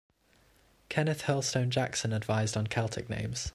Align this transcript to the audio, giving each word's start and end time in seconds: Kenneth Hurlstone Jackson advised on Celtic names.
Kenneth 0.89 1.25
Hurlstone 1.25 1.69
Jackson 1.69 2.11
advised 2.11 2.57
on 2.57 2.65
Celtic 2.65 3.07
names. 3.07 3.49